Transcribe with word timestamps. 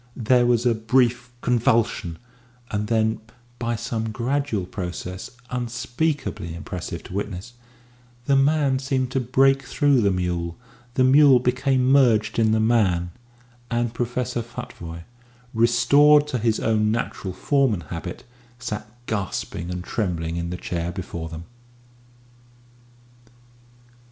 There 0.15 0.47
was 0.47 0.65
a 0.65 0.73
brief 0.73 1.29
convulsion, 1.41 2.17
and 2.71 2.87
then, 2.87 3.21
by 3.59 3.75
some 3.75 4.09
gradual 4.09 4.65
process 4.65 5.29
unspeakably 5.51 6.55
impressive 6.55 7.03
to 7.03 7.13
witness, 7.13 7.53
the 8.25 8.35
man 8.35 8.79
seemed 8.79 9.11
to 9.11 9.19
break 9.19 9.61
through 9.61 10.01
the 10.01 10.09
mule, 10.09 10.57
the 10.95 11.03
mule 11.03 11.37
became 11.37 11.91
merged 11.91 12.39
in 12.39 12.51
the 12.51 12.59
man 12.59 13.11
and 13.69 13.93
Professor 13.93 14.41
Futvoye, 14.41 15.03
restored 15.53 16.27
to 16.29 16.39
his 16.39 16.59
own 16.59 16.91
natural 16.91 17.31
form 17.31 17.71
and 17.71 17.83
habit, 17.83 18.23
sat 18.57 18.89
gasping 19.05 19.69
and 19.69 19.83
trembling 19.83 20.35
in 20.35 20.49
the 20.49 20.57
chair 20.57 20.91
before 20.91 21.29
them. 21.29 21.43